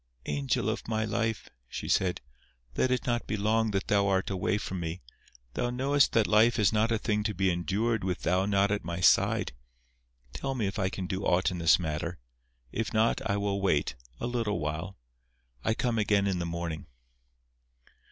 [0.25, 2.21] "Angel of my life," she said,
[2.75, 5.03] "let it not be long that thou art away from me.
[5.53, 8.83] Thou knowest that life is not a thing to be endured with thou not at
[8.83, 9.53] my side.
[10.33, 12.17] Tell me if I can do aught in this matter.
[12.71, 14.97] If not, I will wait—a little while.
[15.63, 16.87] I come again in the morning."